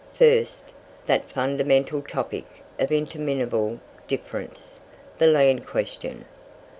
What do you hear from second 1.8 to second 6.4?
topic of interminable difference, the Land Question.